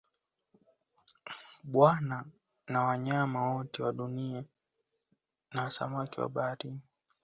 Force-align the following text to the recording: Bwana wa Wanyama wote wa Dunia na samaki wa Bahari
Bwana 1.71 2.17
wa 2.69 2.79
Wanyama 2.87 3.51
wote 3.53 3.83
wa 3.83 3.93
Dunia 3.93 4.43
na 5.53 5.71
samaki 5.71 6.21
wa 6.21 6.29
Bahari 6.29 6.73